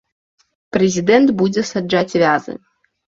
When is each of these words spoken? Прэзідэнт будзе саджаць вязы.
Прэзідэнт 0.77 1.29
будзе 1.41 1.61
саджаць 1.73 2.17
вязы. 2.23 2.53